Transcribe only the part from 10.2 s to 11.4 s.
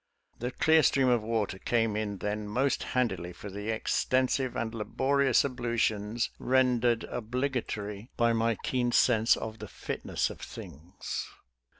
of things.